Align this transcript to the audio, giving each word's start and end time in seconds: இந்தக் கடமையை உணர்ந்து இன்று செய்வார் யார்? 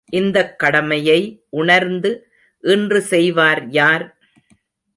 இந்தக் 0.09 0.59
கடமையை 0.59 1.43
உணர்ந்து 1.49 2.29
இன்று 2.63 3.01
செய்வார் 3.01 3.67
யார்? 3.69 4.17